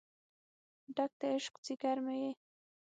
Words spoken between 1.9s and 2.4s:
مې یې